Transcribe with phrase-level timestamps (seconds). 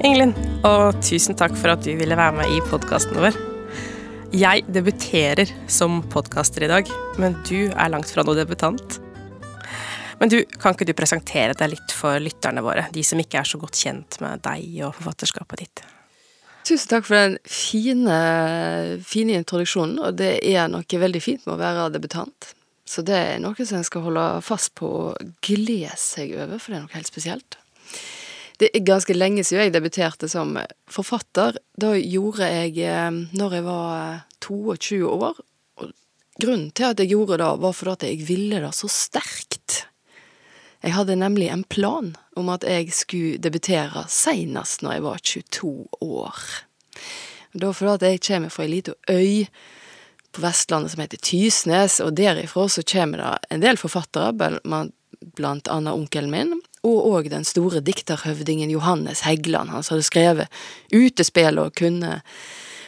[0.00, 0.30] Ingelin,
[0.64, 3.34] og tusen takk for at du ville være med i podkasten vår.
[4.32, 6.88] Jeg debuterer som podkaster i dag,
[7.20, 8.96] men du er langt fra noe debutant.
[10.22, 13.50] Men du, kan ikke du presentere deg litt for lytterne våre, de som ikke er
[13.50, 15.82] så godt kjent med deg og forfatterskapet ditt?
[16.64, 18.16] Tusen takk for den fine,
[19.04, 22.54] fine introduksjonen, og det er noe veldig fint med å være debutant.
[22.88, 26.72] Så det er noe som en skal holde fast på og glede seg over, for
[26.72, 27.60] det er noe helt spesielt.
[28.60, 30.58] Det er ganske lenge siden jeg debuterte som
[30.90, 31.56] forfatter.
[31.80, 35.40] Da gjorde jeg eh, når jeg var 22 år.
[35.80, 35.94] Og
[36.36, 39.86] grunnen til at jeg gjorde det, var fordi jeg ville det så sterkt.
[40.80, 45.72] Jeg hadde nemlig en plan om at jeg skulle debutere senest når jeg var 22
[46.04, 46.38] år.
[47.52, 49.46] Da fordi jeg kommer fra ei lita øy
[50.30, 54.30] på Vestlandet som heter Tysnes, og derifra så kommer det en del forfattere,
[55.36, 60.60] blant annet onkelen min, og òg den store dikterhøvdingen Johannes Heggeland, han som hadde skrevet
[60.92, 62.20] utespill og kunne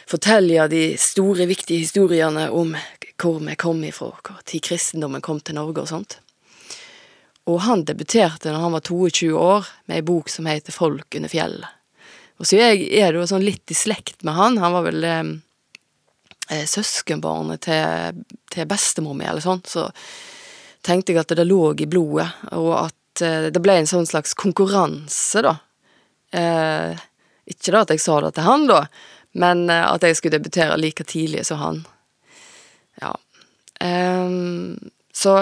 [0.09, 2.73] fortelle de store, viktige historiene om
[3.21, 6.17] hvor vi kom ifra, hvor tid kristendommen kom til Norge og sånt.
[7.49, 11.31] Og han debuterte når han var 22 år, med ei bok som heter Folk under
[11.31, 11.79] fjellet.
[12.41, 15.33] Og så jeg er da sånn litt i slekt med han, han var vel eh,
[16.49, 19.89] eh søskenbarnet til, til bestemor mi, eller sånn, så
[20.83, 24.33] tenkte jeg at det lå i blodet, og at Eh, det ble en sånn slags
[24.33, 25.57] konkurranse, da.
[26.33, 27.01] Eh,
[27.49, 28.85] ikke da at jeg sa det til han, da,
[29.37, 31.83] men eh, at jeg skulle debutere like tidlig som han.
[33.01, 33.13] Ja.
[33.83, 34.39] Eh,
[35.13, 35.35] så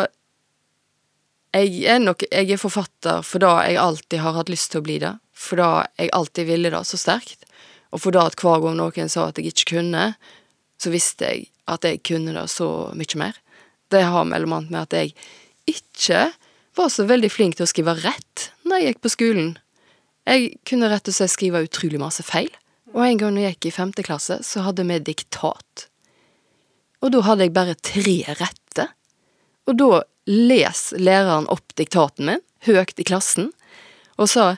[1.51, 4.85] jeg er nok Jeg er forfatter for da jeg alltid har hatt lyst til å
[4.87, 5.15] bli det.
[5.35, 7.43] For da jeg alltid ville det så sterkt.
[7.91, 10.13] Og for da at hver gang noen sa at jeg ikke kunne,
[10.79, 13.35] så visste jeg at jeg kunne det så mye mer.
[13.91, 15.13] Det har mellom annet med at jeg
[15.67, 16.29] ikke
[16.77, 19.51] var så veldig flink til å skrive rett når jeg gikk på skolen.
[20.29, 22.49] Jeg kunne rett og slett skrive utrolig masse feil,
[22.93, 25.87] og en gang jeg gikk i femte klasse, så hadde vi diktat.
[27.01, 28.87] Og da hadde jeg bare tre rette,
[29.67, 33.49] og da les læreren opp diktaten min, høyt i klassen,
[34.21, 34.53] og sa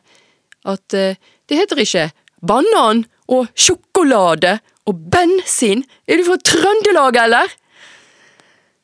[0.68, 1.16] at uh,
[1.47, 2.09] det heter ikke
[2.44, 4.57] banan og sjokolade
[4.90, 7.53] og bensin, er du fra Trøndelag, eller?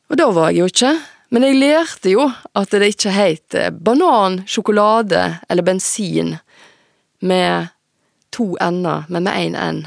[0.09, 0.93] Og da var jeg jo ikke
[1.29, 2.25] men jeg lærte jo
[2.57, 6.37] at det ikke het banan, sjokolade eller bensin
[7.21, 7.69] med
[8.33, 9.83] to n-er, men med én n,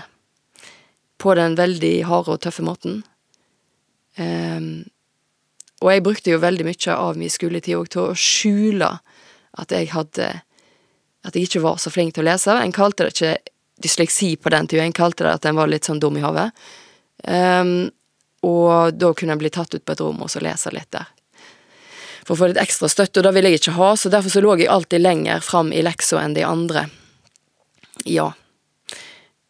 [1.19, 3.01] på den veldig harde og tøffe måten.
[4.19, 4.85] Um,
[5.83, 8.91] og jeg brukte jo veldig mye av min skoletid òg til å skjule
[9.59, 10.33] at jeg hadde
[11.23, 12.51] At jeg ikke var så flink til å lese.
[12.51, 15.87] En kalte det ikke dysleksi på den tida, en kalte det at en var litt
[15.87, 16.49] sånn dum i hodet.
[17.23, 17.93] Um,
[18.43, 21.07] og da kunne jeg bli tatt ut på et rom og så lese litt der
[22.27, 24.43] for å få litt ekstra støtte, og det ville jeg ikke ha, så derfor så
[24.45, 26.87] lå jeg alltid lenger fram i leksa enn de andre.
[28.09, 28.31] Ja.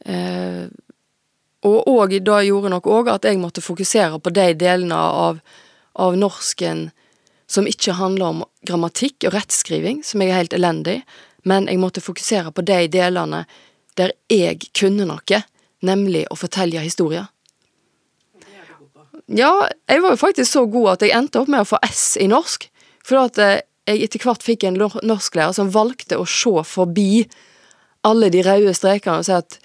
[0.05, 0.65] Eh,
[1.63, 5.39] og òg da gjorde nok òg at jeg måtte fokusere på de delene av,
[5.95, 6.89] av norsken
[7.53, 11.03] som ikke handler om grammatikk og rettskriving, som jeg er helt elendig,
[11.45, 13.45] men jeg måtte fokusere på de delene
[13.99, 15.43] der jeg kunne noe,
[15.85, 17.29] nemlig å fortelle historier.
[19.31, 22.17] Ja, jeg var jo faktisk så god at jeg endte opp med å få S
[22.21, 22.67] i norsk.
[23.07, 27.25] For at eh, jeg etter hvert fikk en norsklærer som valgte å se forbi
[28.07, 29.59] alle de røde strekene og si at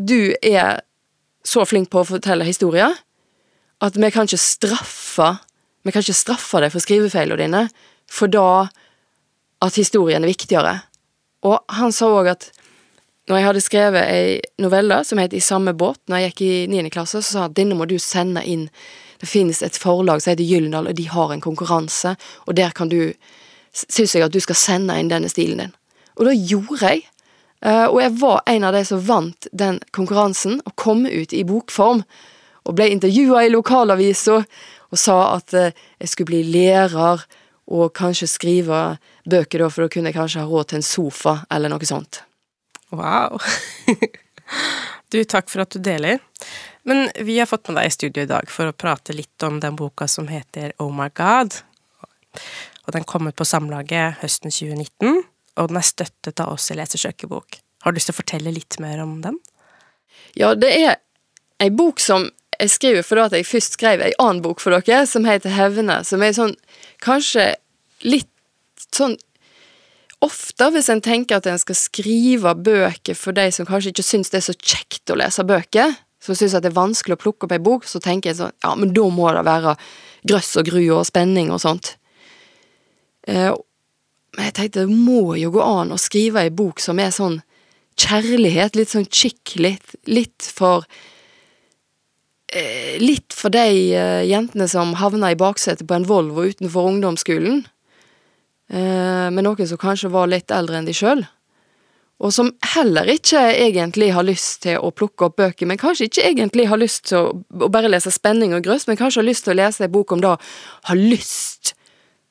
[0.00, 0.80] du er
[1.44, 2.94] så flink på å fortelle historier
[3.84, 5.30] at vi kan ikke straffe
[5.80, 7.60] Vi kan ikke straffe deg for skrivefeilene dine,
[8.04, 8.68] for da
[9.64, 10.74] at historien er viktigere.
[11.40, 12.50] Og han sa òg at
[13.30, 16.54] når jeg hadde skrevet ei novelle som het I samme båt, når jeg gikk i
[16.72, 18.66] niende klasse, så sa han at denne må du sende inn.
[19.22, 22.16] Det finnes et forlag som heter Gyllendal, og de har en konkurranse,
[22.48, 23.12] og der kan du
[23.70, 25.74] Syns jeg at du skal sende inn denne stilen din.
[26.18, 27.04] Og da gjorde jeg.
[27.62, 31.44] Eh, og jeg var en av de som vant den konkurransen, og kom ut i
[31.46, 32.02] bokform.
[32.66, 34.40] Og ble intervjua i lokalavisa,
[34.90, 35.70] og sa at eh,
[36.02, 37.22] jeg skulle bli lærer,
[37.70, 38.80] og kanskje skrive
[39.22, 42.24] bøker, da, for da kunne jeg kanskje ha råd til en sofa, eller noe sånt.
[42.90, 43.40] Wow.
[45.10, 46.18] Du, takk for at du deler.
[46.86, 49.58] Men vi har fått med deg i studio i dag for å prate litt om
[49.62, 51.56] den boka som heter Oh My God.
[52.86, 55.22] Og den kom ut på Samlaget høsten 2019,
[55.58, 57.58] og den er støttet av oss i Lesersøkebok.
[57.82, 59.38] Har du lyst til å fortelle litt mer om den?
[60.38, 61.00] Ja, det er
[61.60, 62.28] ei bok som
[62.60, 66.00] jeg skriver fordi at jeg først skrev ei annen bok for dere, som heter Hevne,
[66.04, 66.54] som er sånn
[67.04, 67.54] kanskje
[68.04, 68.30] litt
[68.94, 69.16] sånn
[70.24, 74.32] ofte hvis en tenker at en skal skrive bøker for de som kanskje ikke syns
[74.32, 77.54] det er så kjekt å lese bøker, som syns det er vanskelig å plukke opp
[77.56, 79.76] ei bok, så tenker jeg sånn Ja, men da må det være
[80.28, 81.94] grøss og gru og spenning og sånt.
[83.24, 83.52] Eh,
[84.36, 87.40] men jeg tenkte det må jo gå an å skrive ei bok som er sånn
[88.00, 90.86] kjærlighet, litt sånn chick, litt, litt for
[92.52, 93.66] eh, Litt for de
[93.96, 97.64] eh, jentene som havna i baksetet på en Volvo utenfor ungdomsskolen,
[98.70, 101.24] med noen som kanskje var litt eldre enn de sjøl.
[102.20, 106.26] Og som heller ikke egentlig har lyst til å plukke opp bøker, men kanskje ikke
[106.28, 109.54] egentlig har lyst til å, bare lese spenning og grøss, men kanskje har lyst til
[109.54, 110.34] å lese en bok om det,
[110.90, 111.72] har lyst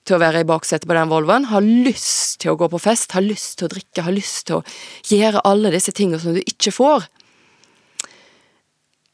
[0.06, 3.18] til å være i baksetet på den Volvoen, har lyst til å gå på fest,
[3.18, 4.64] har lyst til å drikke, har lyst til å
[5.10, 7.10] gjøre alle disse tingene som du ikke får.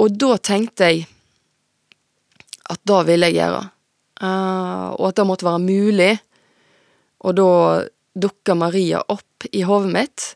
[0.04, 1.06] Og da tenkte jeg
[2.68, 3.64] at det ville jeg gjøre,
[4.26, 6.14] uh, og at det måtte være mulig.
[7.26, 7.50] Og da
[8.16, 10.28] dukka Maria opp i hodet mitt,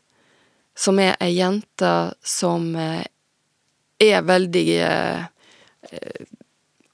[0.76, 1.94] som er ei jente
[2.24, 3.02] som uh,
[4.00, 5.24] er veldig uh,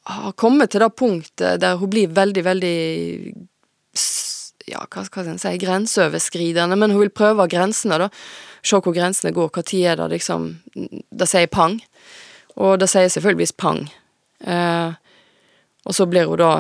[0.06, 2.76] Har kommet til det punktet der hun blir veldig, veldig
[4.66, 8.10] ja, hva skal en si, grenseoverskridende, men hun vil prøve grensene, da.
[8.66, 11.78] Se hvor grensene går, hva tid er det liksom Det sier pang.
[12.56, 13.84] Og det sier selvfølgeligvis pang.
[14.40, 14.90] Eh,
[15.87, 16.52] og så blir hun da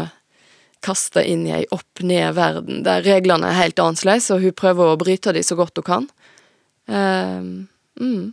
[0.84, 5.34] kasta inn i ei opp-ned-verden der reglene er helt annerledes, og hun prøver å bryte
[5.34, 6.08] de så godt hun kan.
[6.88, 7.46] Eh,
[8.02, 8.26] mm.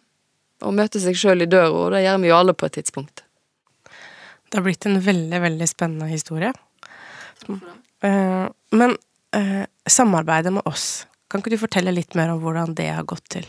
[0.63, 3.23] Og møte seg sjøl i døra, og det gjør vi jo alle på et tidspunkt.
[4.53, 6.51] Det har blitt en veldig, veldig spennende historie.
[7.49, 8.93] Uh, men
[9.35, 13.25] uh, samarbeidet med oss, kan ikke du fortelle litt mer om hvordan det har gått
[13.33, 13.47] til?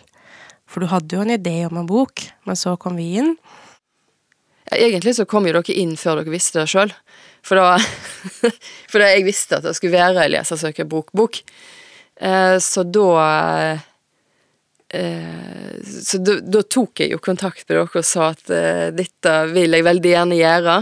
[0.65, 3.35] For du hadde jo en idé om en bok, men så kom vi inn.
[4.73, 6.95] Egentlig så kom jo dere inn før dere visste det sjøl.
[7.45, 7.77] For da
[8.91, 11.43] For da jeg visste at det skulle være ei lesersøkerbok-bok.
[12.23, 13.81] Uh, så da
[14.95, 18.53] så da, da, tok jeg jo kontakt med dere og sa at
[18.95, 20.77] dette vil jeg veldig gjerne gjøre.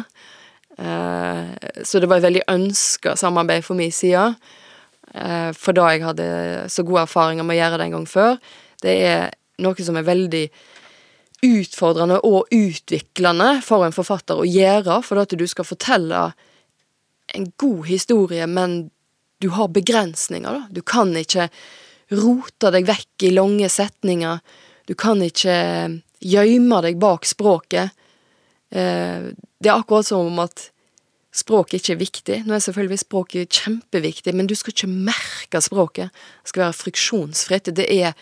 [0.79, 4.35] Eh, så det var et veldig ønska samarbeid for min side.
[5.14, 6.29] Eh, for da jeg hadde
[6.73, 8.38] så gode erfaringer med å gjøre det en gang før.
[8.82, 10.47] Det er noe som er veldig
[11.43, 16.31] utfordrende og utviklende for en forfatter å gjøre, for at du skal fortelle
[17.34, 18.90] en god historie, men
[19.43, 20.67] du har begrensninger, da.
[20.70, 21.49] Du kan ikke
[22.12, 24.43] rote deg vekk i lange setninger.
[24.87, 25.56] Du kan ikke
[26.23, 27.96] gjemme deg bak språket.
[28.70, 30.69] Eh, det er akkurat som om at
[31.32, 32.38] språket ikke er viktig.
[32.46, 36.12] Nå er selvfølgelig språket kjempeviktig, men du skal ikke merke språket.
[36.43, 37.75] Det skal være friksjonsfritt.
[37.76, 38.14] Det er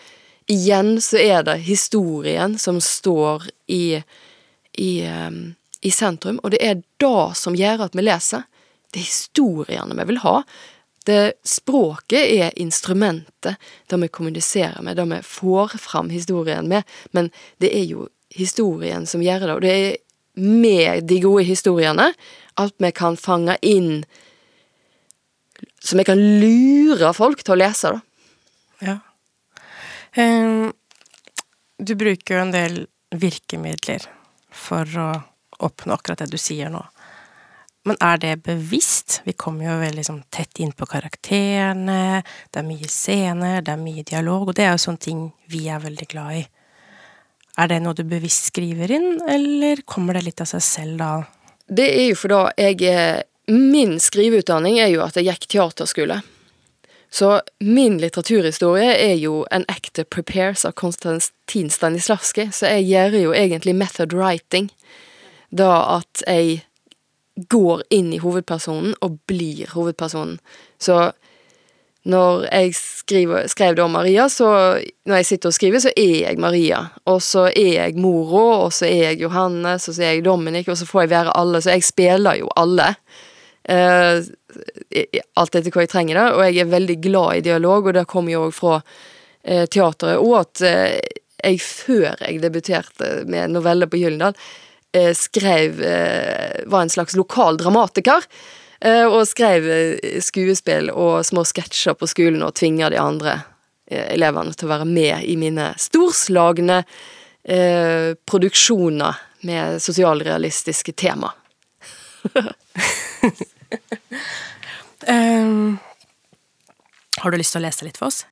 [0.49, 4.01] Igjen så er det historien som står i,
[4.73, 5.53] i, um,
[5.85, 8.41] i sentrum, og det er det som gjør at vi leser.
[8.91, 10.41] Det er historiene vi vil ha.
[11.05, 13.57] Det, språket er instrumentet,
[13.89, 19.07] det vi kommuniserer med, det vi får fram historien med, men det er jo historien
[19.09, 19.97] som gjør det, og det er
[20.41, 22.11] med de gode historiene
[22.61, 24.05] at vi kan fange inn
[25.83, 27.99] Så vi kan lure folk til å lese, da.
[28.85, 28.95] Ja.
[30.15, 30.71] Um,
[31.77, 32.77] du bruker jo en del
[33.13, 34.05] virkemidler
[34.53, 35.07] for å
[35.61, 36.81] oppnå akkurat det du sier nå.
[37.83, 39.21] Men er det bevisst?
[39.25, 42.21] Vi kommer jo veldig liksom, tett inn på karakterene,
[42.53, 45.65] det er mye scener, det er mye dialog, og det er jo sånne ting vi
[45.71, 46.43] er veldig glad i.
[47.57, 51.11] Er det noe du bevisst skriver inn, eller kommer det litt av seg selv da?
[51.67, 56.19] Det er jo for da jeg Min skriveutdanning er jo at jeg gikk teaterskole.
[57.11, 63.33] Så min litteraturhistorie er jo en actor prepares av Konstantin Stanislavskij, så jeg gjør jo
[63.35, 64.69] egentlig method writing.
[65.51, 66.61] Da at jeg
[67.35, 70.39] går inn i hovedpersonen og blir hovedpersonen.
[70.81, 71.11] Så
[72.01, 74.49] når jeg skriver, skrev det om Maria, så
[75.05, 76.79] når jeg sitter og skriver, så er jeg Maria.
[77.05, 80.69] Og så er jeg mora, og så er jeg Johannes, og så er jeg Dominic,
[80.71, 81.61] og så får jeg være alle.
[81.61, 82.89] Så jeg spiller jo alle.
[83.69, 84.25] Uh,
[85.37, 86.25] alt etter hva jeg trenger, da.
[86.33, 90.17] Og jeg er veldig glad i dialog, og det kommer jo òg fra uh, teateret.
[90.17, 90.97] Og at uh,
[91.45, 94.33] jeg, før jeg debuterte med noveller på Gyllendal,
[95.15, 95.77] skrev
[96.67, 98.25] Var en slags lokal dramatiker.
[98.81, 103.35] Eh, og skrev eh, skuespill og små sketsjer på skolen og tvinga de andre
[103.85, 111.29] eh, elevene til å være med i mine storslagne eh, produksjoner med sosialrealistiske tema.
[115.05, 115.77] um,
[117.21, 118.23] har du lyst til å lese litt for oss?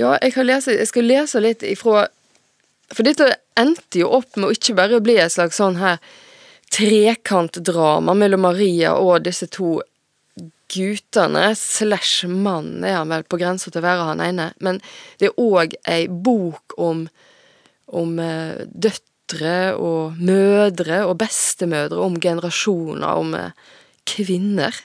[0.00, 2.06] Ja, jeg, lese, jeg skal lese litt ifra
[2.94, 3.28] For dette
[3.58, 5.98] endte jo opp med å ikke bare bli et slags sånn her
[6.72, 9.78] trekantdrama mellom Maria og disse to
[10.68, 14.80] guttene, slash mannen er han vel på grensa til å være han ene, men
[15.20, 17.06] det er òg ei bok om,
[17.88, 23.78] om uh, døtre og mødre og bestemødre, om generasjoner, om uh,
[24.08, 24.76] kvinner,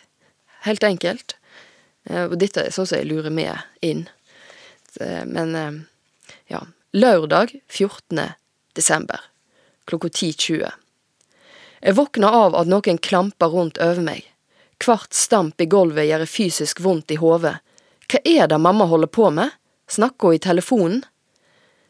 [0.63, 1.35] helt enkelt.
[2.07, 4.07] Uh, og dette er sånn som jeg lurer med inn.
[5.25, 5.55] men
[6.47, 6.59] ja.
[6.93, 8.19] Lørdag 14.
[8.73, 9.19] desember,
[9.85, 10.71] klokka 10.20.
[11.81, 14.27] Jeg våkner av at noen klamper rundt over meg.
[14.83, 17.55] Hvert stamp i gulvet gjør fysisk vondt i hodet.
[18.05, 19.49] Hva er det mamma holder på med?
[19.89, 21.01] Snakker hun i telefonen?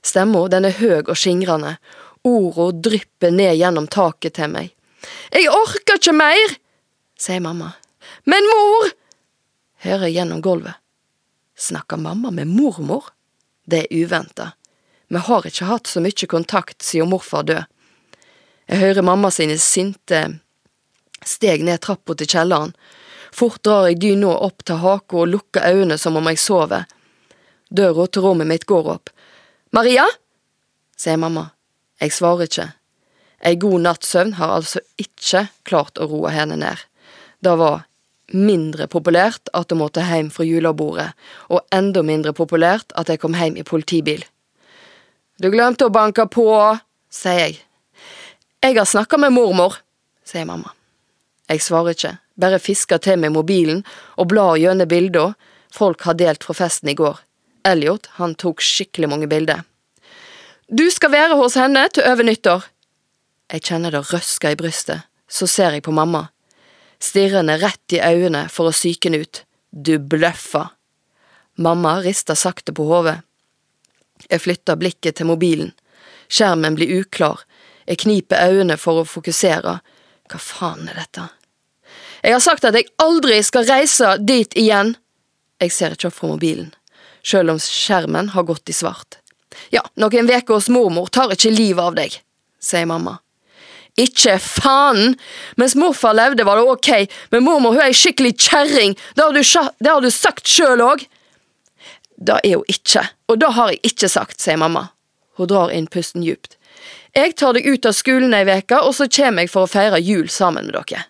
[0.03, 1.75] Stemma, den er høg og skingrende.
[2.23, 4.71] Orda drypper ned gjennom taket til meg.
[5.35, 6.57] Jeg orker ikke mer,
[7.19, 7.73] sier mamma.
[8.23, 8.95] Men mor!
[9.83, 10.79] hører jeg gjennom gulvet.
[11.59, 13.11] Snakker mamma med mormor?
[13.67, 14.53] Det er uventa.
[15.13, 17.67] Vi har ikke hatt så mye kontakt siden morfar død.
[18.65, 20.21] Jeg hører mamma sine sinte
[21.21, 22.73] steg ned trappa til kjelleren.
[23.33, 26.87] Fort drar jeg dyna opp til haka og lukker øynene som om jeg sover.
[27.69, 29.13] Døra til rommet mitt går opp.
[29.69, 30.07] Maria?
[30.97, 31.51] sier mamma.
[32.01, 32.67] Jeg svarer ikke.
[33.45, 36.81] Ei god natts søvn har altså ikke klart å roe henne ned.
[37.43, 37.83] Det var
[38.33, 41.11] mindre populært at hun måtte hjem fra julebordet,
[41.53, 44.23] og enda mindre populært at jeg kom hjem i politibil.
[45.41, 46.47] Du glemte å banke på,
[47.09, 47.61] sier jeg.
[48.63, 49.79] Jeg har snakka med mormor,
[50.25, 50.71] sier mamma.
[51.49, 53.81] Jeg svarer ikke, bare fisker til meg mobilen
[54.17, 55.33] og blar gjennom bilder
[55.73, 57.17] folk har delt fra festen i går.
[57.67, 59.63] Elliot, han tok skikkelig mange bilder.
[60.67, 62.69] Du skal være hos henne til over nyttår.
[63.53, 66.27] Jeg kjenner det røske i brystet, så ser jeg på mamma.
[67.03, 69.43] Stirrende rett i øynene for å psyke henne ut.
[69.73, 70.71] Du bløffer.
[71.57, 73.19] Mamma rister sakte på hodet.
[74.29, 75.71] Jeg flytter blikket til mobilen.
[76.31, 77.43] Skjermen blir uklar.
[77.87, 79.79] Jeg kniper øynene for å fokusere.
[80.31, 81.27] Hva faen er dette?
[82.23, 84.95] Jeg har sagt at jeg aldri skal reise dit igjen.
[85.61, 86.71] Jeg ser ikke opp fra mobilen,
[87.23, 89.19] selv om skjermen har gått i svart.
[89.75, 92.15] Ja, noen uker hos mormor tar ikke livet av deg,
[92.63, 93.19] sier mamma.
[93.99, 95.13] Ikke faen!
[95.61, 96.89] Mens morfar levde var det ok,
[97.35, 100.81] men mormor hun er ei skikkelig kjerring, det har du, det har du sagt sjøl
[100.81, 101.05] òg.
[102.17, 104.89] Det er hun ikke, og det har jeg ikke sagt, sier mamma.
[105.37, 106.57] Hun drar inn pusten djupt.
[107.13, 110.01] Jeg tar deg ut av skolen ei veke, og så kommer jeg for å feire
[110.01, 111.05] jul sammen med dere.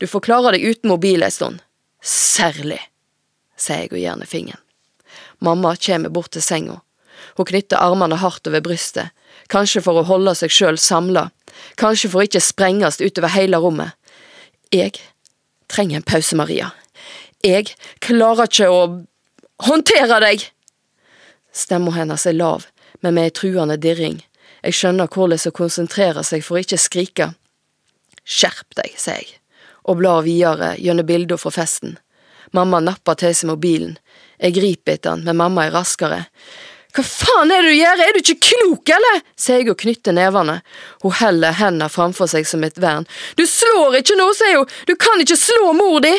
[0.00, 1.60] Du får klare deg uten mobil ei stund.
[2.02, 2.80] Særlig,
[3.56, 4.62] sier jeg og gir henne fingeren.
[5.42, 6.80] Mamma kommer bort til senga.
[7.36, 9.12] Hun knytter armene hardt over brystet,
[9.52, 11.28] kanskje for å holde seg sjøl samla,
[11.80, 13.96] kanskje for å ikke sprenges utover hele rommet.
[14.72, 15.00] Jeg
[15.72, 16.72] trenger en pause, Maria.
[17.44, 18.82] Jeg klarer ikke å
[19.68, 20.44] håndtere deg!
[21.52, 22.66] Stemma hennes er lav,
[23.00, 24.20] men med ei truende dirring.
[24.62, 27.32] Jeg skjønner hvordan hun konsentrerer seg for å ikke skrike.
[28.22, 29.38] Skjerp deg, sier jeg,
[29.82, 31.96] og blar videre gjennom bilder fra festen.
[32.52, 33.96] Mamma napper til seg mobilen.
[34.38, 36.24] Jeg griper etter den, men mamma er raskere.
[36.92, 39.20] Hva faen er det du gjør, er du ikke klok, eller?
[39.40, 40.58] sier jeg og knytter nevene.
[41.00, 43.06] Hun heller hendene framfor seg som et vern.
[43.38, 46.12] Du slår ikke nå, sier hun, du kan ikke slå mor di!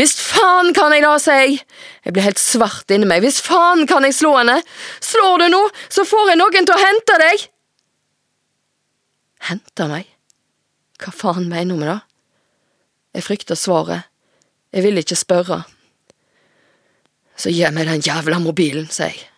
[0.00, 1.58] Visst faen kan jeg da, sier jeg.
[2.06, 4.56] Jeg blir helt svart inni meg, visst faen kan jeg slå henne!
[5.04, 5.60] Slår du nå,
[5.92, 7.44] så får jeg noen til å hente deg!
[9.50, 10.08] Hente meg?
[11.04, 12.00] Hva faen mener hun med det?
[13.18, 14.08] Jeg frykter svaret.
[14.72, 15.60] Jeg vil ikke spørre.
[17.36, 19.28] Så gi meg den jævla mobilen, sier jeg.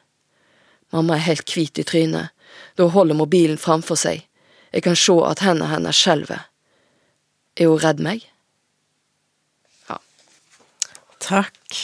[0.94, 2.32] Mamma er helt hvit i trynet,
[2.78, 4.24] da holder mobilen framfor seg.
[4.72, 6.46] Jeg kan se at hendene hennes skjelver.
[7.56, 8.24] Er hun redd meg?
[9.88, 9.98] Ja.
[11.22, 11.78] Takk.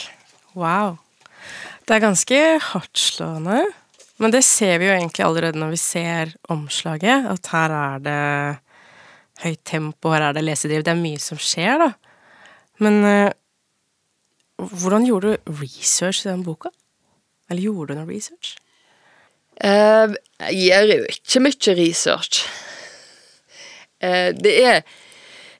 [0.53, 0.99] Wow.
[1.83, 2.41] Det er ganske
[2.71, 3.63] hardtslående.
[4.21, 8.19] Men det ser vi jo egentlig allerede når vi ser omslaget, at her er det
[9.43, 10.85] høyt tempo, her er det lesedriv.
[10.85, 11.89] Det er mye som skjer, da.
[12.83, 13.31] Men uh,
[14.61, 16.71] hvordan gjorde du research i den boka?
[17.49, 18.55] Eller gjorde du noe research?
[19.61, 20.15] Uh,
[20.49, 22.41] jeg gjør jo ikke mye research.
[24.03, 24.81] Uh, det er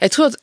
[0.02, 0.38] Jeg tror at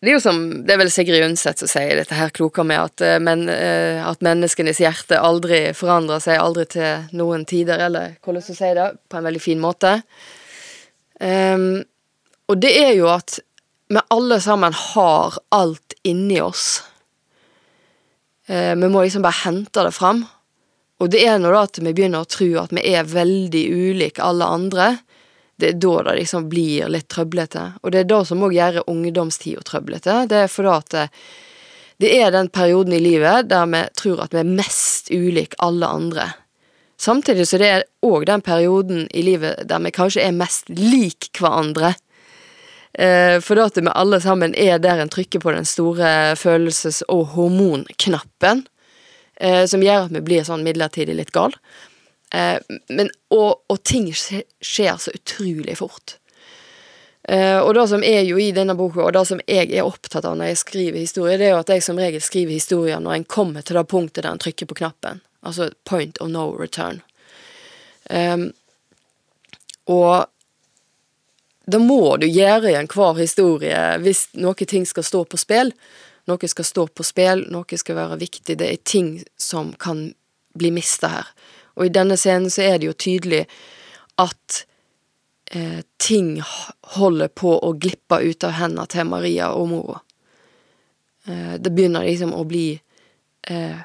[0.00, 2.78] Det er jo som Det er vel Sigrid Undset som sier dette her kloke med
[2.78, 8.46] at, uh, men, at menneskenes hjerte aldri forandrer seg, aldri til noen tider, eller hvordan
[8.46, 9.98] hun sier det, på en veldig fin måte.
[11.18, 11.82] Um,
[12.46, 13.40] og det er jo at
[13.90, 16.82] vi alle sammen har alt inni oss.
[18.46, 20.24] vi må liksom bare hente det fram.
[21.00, 24.24] Og det er når da at vi begynner å tro at vi er veldig ulike
[24.24, 24.86] alle andre,
[25.56, 27.64] det er da det liksom blir litt trøblete.
[27.82, 30.22] Og det er det som òg gjør ungdomstida trøblete.
[30.28, 31.04] Det er fordi at det,
[32.04, 35.88] det er den perioden i livet der vi tror at vi er mest ulike alle
[35.88, 36.30] andre.
[37.00, 41.28] Samtidig så det er òg den perioden i livet der vi kanskje er mest lik
[41.36, 41.94] hverandre.
[42.96, 47.04] Eh, for da at vi alle sammen er der en trykker på den store følelses-
[47.12, 48.75] og hormonknappen eh,
[49.36, 51.52] som gjør at vi blir sånn midlertidig litt gal.
[52.34, 56.16] Eh, men, og, og, ting skjer så utrolig fort.
[57.28, 60.26] Eh, og det som er jo i denne boka, og det som jeg er opptatt
[60.26, 63.18] av når jeg skriver historie, det er jo at jeg som regel skriver historier når
[63.18, 65.22] en kommer til det punktet der en trykker på knappen.
[65.46, 67.02] Altså point of no return.
[68.10, 68.50] Um,
[69.90, 70.26] og
[71.66, 75.72] da må du gjøre i enhver historie hvis noen ting skal stå på spill.
[76.26, 78.56] Noe skal stå på spill, noe skal være viktig.
[78.58, 80.08] Det er ting som kan
[80.58, 81.28] bli mista her.
[81.76, 83.44] Og i denne scenen så er det jo tydelig
[84.18, 84.62] at
[85.52, 86.40] eh, ting
[86.96, 90.00] holder på å glippe ut av hendene til Maria og mora.
[91.28, 92.70] Eh, det begynner liksom å bli
[93.50, 93.84] eh,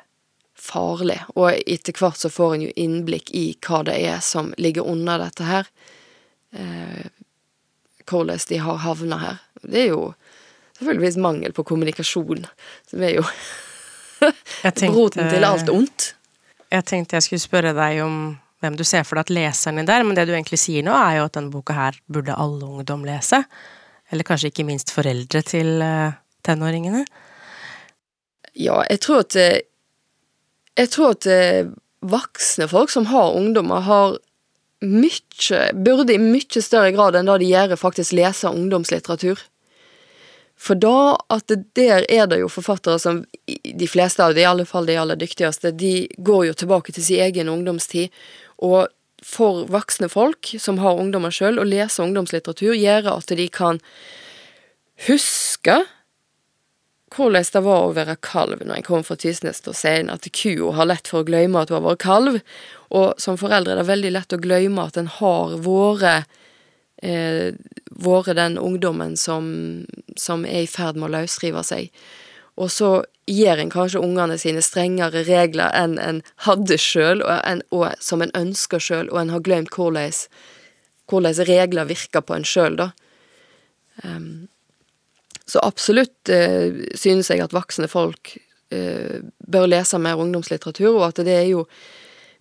[0.62, 4.88] farlig, og etter hvert så får en jo innblikk i hva det er som ligger
[4.88, 5.69] under dette her.
[6.51, 7.10] Eh,
[8.07, 9.41] hvordan de har havna her.
[9.62, 10.13] Det er jo
[10.82, 12.48] selvfølgeligvis mangel på kommunikasjon,
[12.90, 13.26] som er jo
[14.64, 16.14] tenkte, roten til alt ondt.
[16.72, 18.18] Jeg tenkte jeg skulle spørre deg om
[18.62, 20.94] hvem du ser for deg at leseren er der, men det du egentlig sier nå,
[20.94, 23.42] er jo at denne boka her burde alle ungdom lese.
[24.12, 26.14] Eller kanskje ikke minst foreldre til uh,
[26.46, 27.06] tenåringene.
[28.58, 29.62] Ja, jeg tror at eh,
[30.78, 31.72] Jeg tror at eh,
[32.02, 34.18] voksne folk som har ungdommer, har
[34.82, 39.42] mye, burde i mye større grad enn da de gjør, faktisk lese ungdomslitteratur.
[40.62, 44.68] For da at der er det jo forfattere som De fleste av de, i alle
[44.70, 48.13] fall de aller dyktigste, de går jo tilbake til sin egen ungdomstid.
[48.62, 48.91] Og
[49.25, 53.82] for voksne folk som har ungdommer sjøl, å lese ungdomslitteratur gjør at de kan
[55.08, 55.82] huske
[57.12, 60.72] hvordan det var å være kalv når jeg kom fra Tysnes og sier at kua
[60.77, 62.38] har lett for å glemme at hun har vært kalv,
[62.96, 66.30] og som foreldre er det veldig lett å glemme at en har vært
[67.01, 67.53] eh,
[67.91, 69.86] vært den ungdommen som,
[70.17, 71.91] som er i ferd med å løsrive seg.
[72.62, 72.91] Og så
[73.29, 78.34] gir en kanskje ungene sine strengere regler enn en hadde sjøl, og, og, som en
[78.38, 80.12] ønsker sjøl, og en har glemt hvordan,
[81.10, 82.91] hvordan regler virker på en sjøl, da.
[84.03, 84.48] Um,
[85.46, 88.38] så absolutt eh, synes jeg at voksne folk
[88.71, 89.19] eh,
[89.52, 91.65] bør lese mer ungdomslitteratur, og at det er jo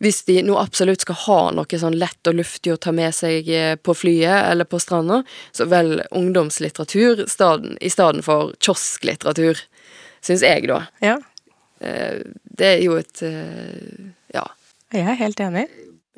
[0.00, 3.48] hvis de nå absolutt skal ha noe sånn lett og luftig å ta med seg
[3.52, 5.20] eh, på flyet eller på stranda,
[5.52, 9.60] så vel ungdomslitteratur staden, i stedet for kiosklitteratur,
[10.24, 10.82] syns jeg, da.
[11.04, 11.18] Ja.
[11.84, 12.24] Eh,
[12.56, 14.46] det er jo et eh, ja.
[14.90, 15.68] Jeg er helt enig.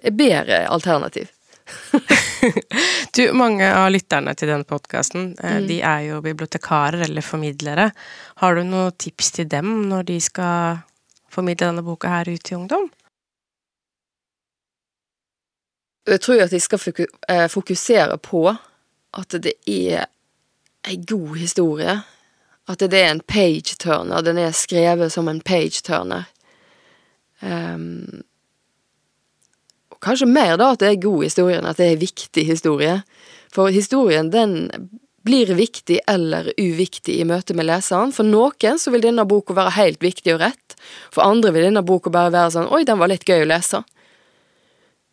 [0.02, 1.34] Et bedre alternativ.
[3.16, 5.66] du, mange av lytterne til denne podkasten, mm.
[5.66, 7.90] de er jo bibliotekarer eller formidlere.
[8.42, 10.82] Har du noen tips til dem når de skal
[11.32, 12.90] formidle denne boka her ut til ungdom?
[16.06, 16.80] Jeg tror at de skal
[17.28, 18.48] eh, fokusere på
[19.12, 20.06] at det er
[20.88, 22.00] ei god historie.
[22.68, 24.22] At det er en page-turner.
[24.22, 26.24] Den er skrevet som en page-turner.
[27.42, 28.22] Um,
[30.02, 32.96] Kanskje mer da at det er god historie enn at det er viktig historie.
[33.54, 34.70] For historien, den
[35.22, 38.10] blir viktig eller uviktig i møte med leseren.
[38.14, 40.76] For noen så vil denne boka være helt viktig og rett.
[41.14, 43.84] For andre vil denne boka bare være sånn Oi, den var litt gøy å lese.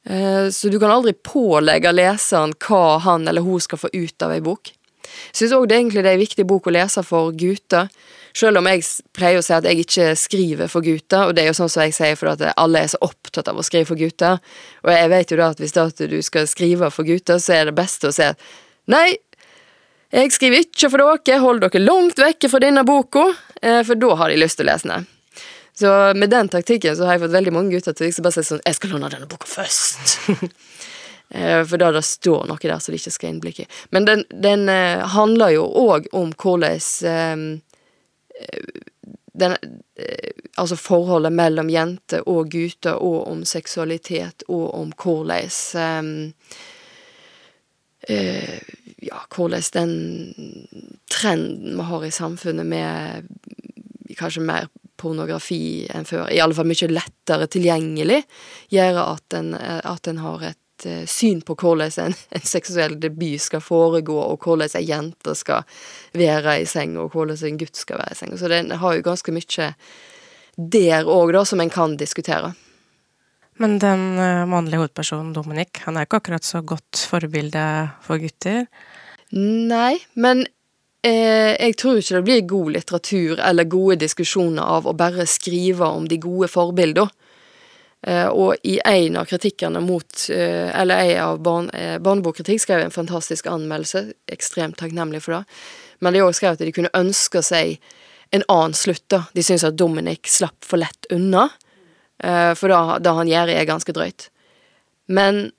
[0.05, 4.33] Eh, så du kan aldri pålegge leseren hva han eller hun skal få ut av
[4.35, 4.71] ei bok.
[5.09, 7.89] Jeg syns òg det egentlig er en viktig bok å lese for gutter.
[8.35, 8.83] Selv om jeg
[9.15, 11.83] pleier å si at jeg ikke skriver for gutter, og det er jo sånn som
[11.83, 14.37] jeg sier for at alle er så opptatt av å skrive for gutter,
[14.85, 17.75] og jeg vet jo da at hvis du skal skrive for gutter, så er det
[17.79, 18.39] beste å si at
[18.89, 19.17] nei,
[20.13, 23.31] jeg skriver ikke for dere, hold dere langt vekke fra denne boka,
[23.61, 25.09] eh, for da har de lyst til å lese den.
[25.79, 28.43] Så med den taktikken så har jeg fått veldig mange gutter til å bare si
[28.49, 30.17] sånn Jeg skal låne denne boka først.
[31.29, 33.65] Eh, for da det står noe der som de ikke skal ha innblikk i.
[33.93, 37.59] Men den, den eh, handler jo òg om hvordan
[39.37, 39.55] den,
[40.57, 46.11] altså forholdet mellom jenter og gutter, og om seksualitet, og om hvordan um,
[48.09, 48.59] uh,
[48.99, 49.93] Ja, hvordan den
[51.07, 53.29] trenden vi har i samfunnet med
[54.17, 54.67] kanskje mer
[54.99, 58.23] pornografi enn før, i alle fall mye lettere tilgjengelig,
[58.75, 63.41] gjør at en, at en har et Eh, syn på hvordan en, en, seksuell debut
[63.41, 65.67] skal foregå, og hvordan ei jente skal
[66.17, 68.37] være i seng, og hvordan en gutt skal være i seng.
[68.39, 69.69] Så det har jo ganske mye
[70.59, 72.53] der òg, da, som en kan diskutere.
[73.59, 74.01] Men den
[74.47, 77.63] mannlige hovedpersonen, Dominic, han er ikke akkurat så godt forbilde
[78.03, 78.67] for gutter?
[79.35, 80.45] Nei, men
[81.07, 85.87] eh, jeg tror ikke det blir god litteratur eller gode diskusjoner av å bare skrive
[85.87, 87.09] om de gode forbildene.
[88.07, 92.95] Eh, og i en av kritikkene mot eh, Eller en av uh, barnebokkritikk skrev en
[92.95, 94.13] fantastisk anmeldelse.
[94.31, 95.41] Ekstremt takknemlig for det.
[95.99, 97.75] Men de òg skrev at de kunne ønske seg
[98.31, 99.03] en annen slutt.
[99.11, 99.25] da.
[99.35, 101.49] De syns at Dominic slapp for lett unna.
[102.55, 104.27] for da, han gjør, er ganske drøyt.
[105.07, 105.49] Men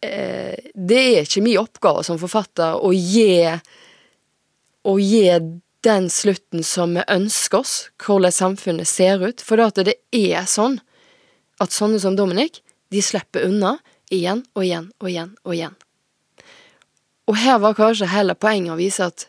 [0.00, 3.48] det er ikke min oppgave som forfatter å gi
[4.84, 5.26] å gi
[5.84, 9.42] den slutten som vi ønsker oss, hvordan samfunnet ser ut.
[9.44, 10.78] For det, er sånn
[11.60, 13.78] at sånne som Dominic, de slipper unna
[14.12, 15.76] igjen og igjen og igjen og igjen.
[17.28, 19.26] Og her var kanskje heller poenget å vise at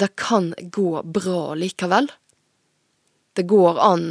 [0.00, 2.08] det kan gå bra likevel.
[3.36, 4.06] Det går an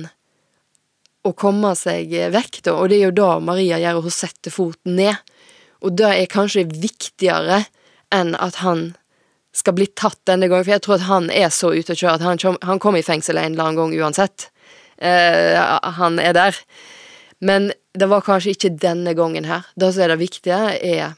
[1.28, 4.96] å komme seg vekk, da, og det er jo da Maria gjør, hun setter foten
[4.98, 5.20] ned.
[5.82, 7.66] Og det er kanskje viktigere
[8.14, 8.92] enn at han
[9.52, 12.18] skal bli tatt denne gangen, for jeg tror at han er så ute å kjøre
[12.20, 14.48] at han, han kommer i fengsel en eller annen gang uansett.
[14.98, 15.58] Eh,
[15.98, 16.60] han er der.
[17.44, 19.66] Men det var kanskje ikke denne gangen her.
[19.76, 21.18] Det som er det viktige, er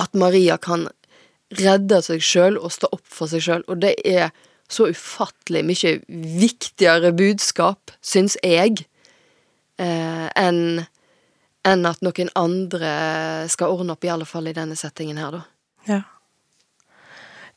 [0.00, 0.88] at Maria kan
[1.54, 4.32] redde seg sjøl og stå opp for seg sjøl, og det er
[4.70, 8.86] så ufattelig mye viktigere budskap, syns jeg,
[9.78, 10.86] eh, enn
[11.64, 12.94] en at noen andre
[13.48, 15.42] skal ordne opp, i alle fall i denne settingen her, da.
[15.88, 16.00] Ja.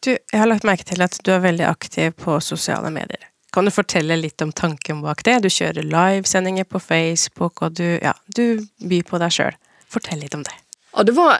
[0.05, 3.29] Du, jeg har lagt merke til at du er veldig aktiv på sosiale medier.
[3.53, 5.39] Kan du fortelle litt om tanken bak det?
[5.45, 9.57] Du kjører livesendinger på Facebook, og du, ja, du byr på deg sjøl.
[9.89, 10.53] Fortell litt om det.
[10.93, 11.39] Ja, det var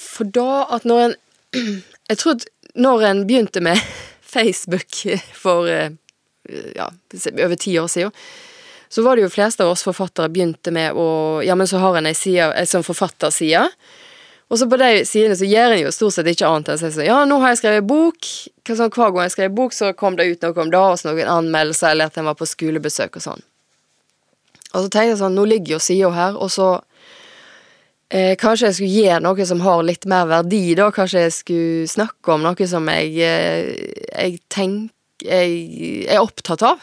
[0.00, 1.18] for da at når en
[2.10, 2.42] Jeg tror
[2.74, 3.78] når en begynte med
[4.34, 5.02] Facebook
[5.34, 5.92] for eh,
[6.76, 6.88] ja,
[7.44, 8.14] over ti år siden,
[8.88, 11.98] så var det jo fleste av oss forfattere begynte med å Ja, men så har
[11.98, 13.68] en ei side, ei sånn forfatterside.
[14.50, 16.82] Og så på de sidene så gjør en jo stort sett ikke annet enn å
[16.82, 18.26] si sånn Ja, nå har jeg skrevet bok.
[18.66, 21.10] Sånn, hver gang jeg skrev bok, så kom det ut noe om det, og så
[21.10, 23.44] noen anmeldelser, eller at en var på skolebesøk og sånn.
[24.70, 26.76] Og så tenkte jeg sånn Nå ligger jo sida her, og så
[28.10, 30.88] Eh, kanskje jeg skulle gjøre noe som har litt mer verdi, da.
[30.90, 33.68] Kanskje jeg skulle snakke om noe som jeg, eh,
[34.10, 36.80] jeg tenker jeg er opptatt av.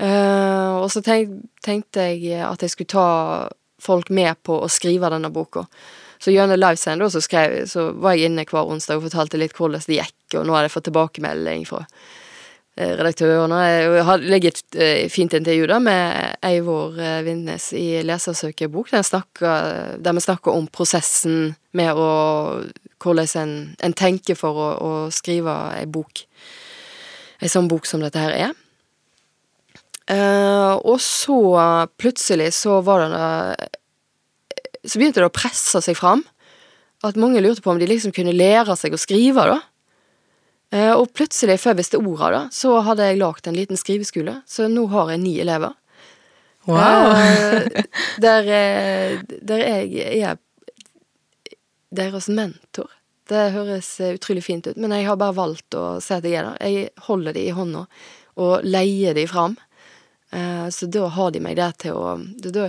[0.00, 5.10] Eh, og så tenk, tenkte jeg at jeg skulle ta folk med på å skrive
[5.12, 5.68] denne boka.
[6.24, 9.98] Så gjennom livesend så, så var jeg inne hver onsdag og fortalte litt hvordan det
[10.00, 11.82] gikk, og nå har jeg fått tilbakemelding fra
[12.74, 13.58] Eh, redaktørene.
[13.70, 20.16] Jeg legger et eh, fint intervju da med Eivor eh, Vindnes i Lesersøkerbok, der, der
[20.16, 22.08] vi snakker om prosessen med å
[23.04, 23.50] Hvordan en,
[23.84, 26.22] en tenker for å, å skrive ei bok.
[27.44, 28.54] Ei sånn bok som dette her er.
[30.08, 31.36] Uh, og så
[32.00, 33.68] plutselig så var det
[34.84, 36.24] Så begynte det å presse seg fram.
[37.04, 39.60] At mange lurte på om de liksom kunne lære seg å skrive, da.
[40.74, 44.40] Eh, og plutselig, før jeg visste ordet da, så hadde jeg lagd en liten skriveskole,
[44.48, 45.76] så nå har jeg ni elever.
[46.66, 47.12] Wow!
[47.14, 47.84] Eh,
[48.24, 50.40] der, eh, der jeg er
[51.94, 52.90] deres mentor.
[53.30, 56.50] Det høres utrolig fint ut, men jeg har bare valgt å si at jeg er
[56.50, 56.58] der.
[56.66, 57.86] Jeg holder de i hånda
[58.42, 59.54] og leier de fram.
[60.74, 62.66] Så da har de meg der til å Da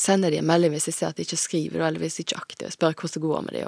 [0.00, 2.38] sender de en melding hvis de ser at de ikke skriver, eller hvis de ikke
[2.38, 3.64] er aktive, spør hvordan det går med de.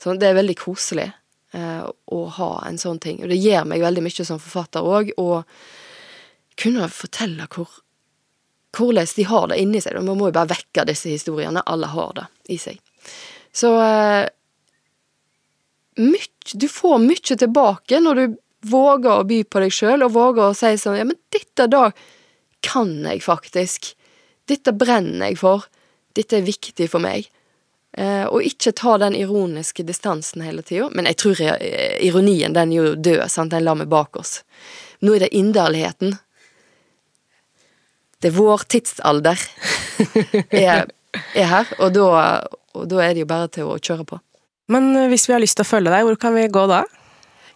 [0.00, 1.06] Så det er veldig koselig
[1.54, 3.20] eh, å ha en sånn ting.
[3.22, 5.44] Og det gir meg veldig mye som forfatter òg, å
[6.60, 7.70] kunne fortelle hvor
[8.76, 9.98] hvordan de har det inni seg.
[9.98, 11.62] Man må jo bare vekke disse historiene.
[11.66, 12.78] Alle har det i seg.
[13.52, 14.28] Så eh,
[15.98, 18.38] myk, Du får mye tilbake når du
[18.70, 21.90] våger å by på deg sjøl, og våger å si sånn Ja, men dette da
[22.66, 23.94] kan jeg faktisk.
[24.50, 25.68] Dette brenner jeg for.
[26.16, 27.28] Dette er viktig for meg.
[27.98, 30.88] Eh, og ikke ta den ironiske distansen hele tida.
[30.94, 34.40] Men jeg tror eh, ironien, den er jo død, sant, den lar vi bak oss.
[35.02, 36.14] Nå er det inderligheten.
[38.20, 39.40] Det er vår tidsalder
[40.54, 40.90] er,
[41.34, 42.08] er her, og da,
[42.76, 44.20] og da er det jo bare til å kjøre på.
[44.70, 46.84] Men eh, hvis vi har lyst til å følge deg, hvor kan vi gå da?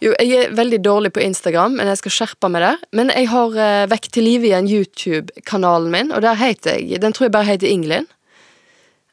[0.05, 2.83] Jo, jeg er veldig dårlig på Instagram, men jeg skal skjerpe meg der.
[2.93, 7.17] Men jeg har uh, Vekk til live igjen YouTube-kanalen min, og der heter jeg Den
[7.17, 8.09] tror jeg bare heter Ingelin.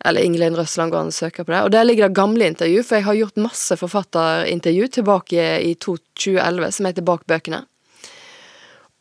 [0.03, 1.61] Eller Ingelin Røsland går an å søke på det.
[1.63, 6.75] Og der ligger det gamle intervju, for jeg har gjort masse forfatterintervju tilbake i 2011
[6.75, 7.63] som heter Bak bøkene.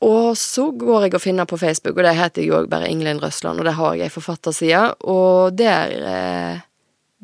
[0.06, 3.20] Og så går jeg og finner på Facebook, og der heter jeg òg bare Ingelin
[3.20, 6.62] Røsland, og der har jeg ei forfatterside, og der eh,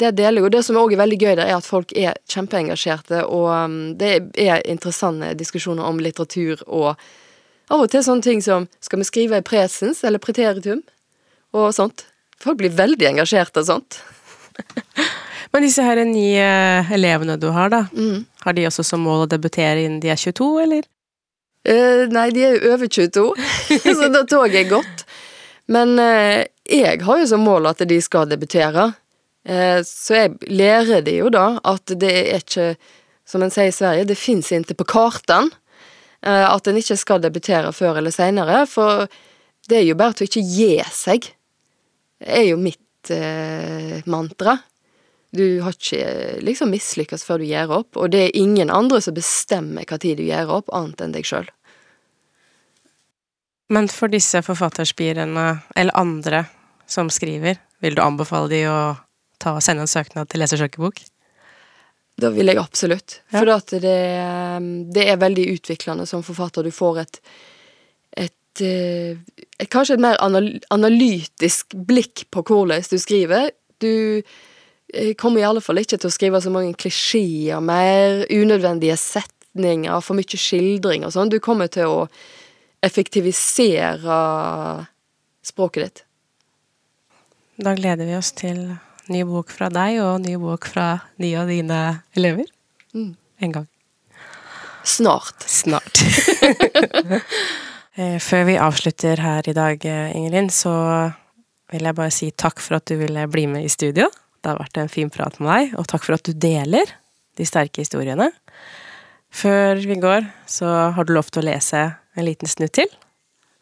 [0.00, 0.46] det deler jeg.
[0.46, 3.78] Og det som òg er veldig gøy der, er at folk er kjempeengasjerte, og um,
[3.98, 6.92] det er interessante diskusjoner om litteratur og
[7.66, 10.84] av og til sånne ting som Skal vi skrive i presens eller preteritum?
[11.56, 12.04] Og sånt.
[12.42, 13.98] Folk blir veldig engasjerte av sånt.
[15.52, 18.26] Men disse her ni uh, elevene du har, da, mm.
[18.44, 20.86] har de også som mål å debutere innen de er 22, eller?
[21.66, 23.24] Uh, nei, de er jo over 22,
[23.96, 25.06] så da toget er godt.
[25.72, 28.90] Men uh, jeg har jo som mål at de skal debutere.
[29.46, 32.72] Så jeg lærer de jo da at det er ikke,
[33.28, 35.54] som en sier i Sverige, det fins ikke på kartene.
[36.26, 38.64] at en ikke skal debutere før eller seinere.
[38.66, 39.06] For
[39.68, 41.28] det er jo bare til å ikke gi seg
[42.18, 44.56] Det er jo mitt eh, mantra.
[45.36, 49.16] Du har ikke liksom mislykkes før du gjør opp, og det er ingen andre som
[49.16, 51.50] bestemmer hva tid du gjør opp, annet enn deg sjøl.
[53.68, 56.44] Men for disse forfatterspirene, eller andre
[56.88, 58.78] som skriver, vil du anbefale de å
[59.42, 61.02] ta og sende en søknad til Lesersøkebok?
[62.16, 63.20] Da vil jeg absolutt.
[63.28, 63.42] Ja.
[63.42, 63.92] For det,
[64.96, 66.64] det er veldig utviklende som forfatter.
[66.64, 67.20] Du får et,
[68.24, 69.18] et, eh,
[69.60, 70.16] et Kanskje et mer
[70.72, 73.50] analytisk blikk på hvordan du skriver.
[73.84, 78.96] Du eh, kommer i alle fall ikke til å skrive så mange klisjeer mer, unødvendige
[78.96, 81.32] setninger, for mye skildring og sånn.
[81.32, 82.00] Du kommer til å
[82.86, 84.18] effektivisere
[85.44, 86.04] språket ditt.
[87.60, 88.70] Da gleder vi oss til
[89.12, 90.88] ny bok fra deg og ny bok fra
[91.22, 91.80] ni av dine
[92.16, 92.48] elever.
[92.94, 93.14] Mm.
[93.44, 93.68] En gang.
[94.86, 95.46] Snart.
[95.46, 96.02] Snart.
[97.96, 100.68] Eh, Før vi avslutter her i dag, eh, Ingelin, så
[101.72, 104.10] vil jeg bare si takk for at du ville bli med i studio.
[104.44, 106.92] Det har vært en fin prat med deg, og takk for at du deler
[107.40, 108.28] de sterke historiene.
[109.32, 112.92] Før vi går, så har du lov til å lese en liten snutt til.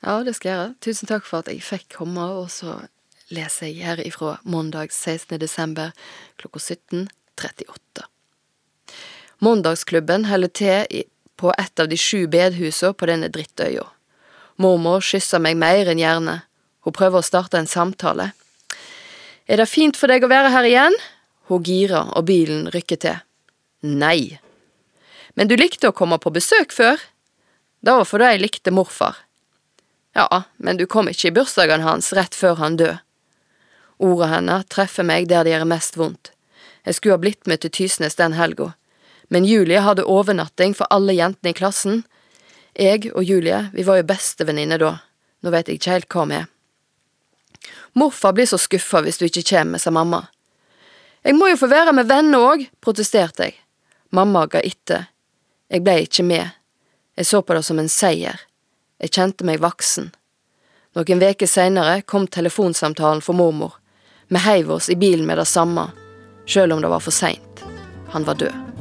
[0.03, 0.75] Ja, det skal jeg gjøre.
[0.85, 2.77] Tusen takk for at jeg fikk komme, og så
[3.35, 5.39] leser jeg her ifra mandag 16.
[5.43, 5.93] desember
[6.41, 8.07] klokka 17.38.
[9.45, 11.05] Mandagsklubben holder til
[11.37, 13.85] på et av de sju bedhusene på denne drittøya.
[14.63, 16.39] Mormor kysser meg mer enn gjerne.
[16.87, 18.31] Hun prøver å starte en samtale.
[19.51, 20.97] Er det fint for deg å være her igjen?
[21.51, 23.19] Hun girer, og bilen rykker til.
[23.85, 24.39] Nei.
[25.35, 27.01] Men du likte å komme på besøk før?
[27.85, 29.19] Det var fordi jeg likte morfar.
[30.15, 33.04] Ja, men du kom ikke i bursdagen hans rett før han død.
[34.05, 36.33] Ordene hennes treffer meg der det gjør mest vondt.
[36.85, 38.75] Jeg skulle ha blitt med til Tysnes den helga,
[39.33, 42.03] men Julie hadde overnatting for alle jentene i klassen.
[42.77, 44.99] Jeg og Julie, vi var jo bestevenninner da,
[45.41, 46.51] nå vet jeg ikke helt hva vi er.
[47.95, 50.27] Morfar blir så skuffa hvis du ikke kommer, sa mamma.
[51.25, 53.57] Jeg må jo få være med venner òg, protesterte jeg.
[54.13, 55.07] Mamma ga etter.
[55.73, 56.51] Jeg ble ikke med.
[57.17, 58.43] Jeg så på det som en seier.
[59.01, 60.11] Jeg kjente meg voksen.
[60.95, 63.79] Noen veker seinere kom telefonsamtalen for mormor.
[64.35, 65.85] Vi heiv oss i bilen med det samme,
[66.51, 67.61] sjøl om det var for seint.
[68.11, 68.74] Han var død.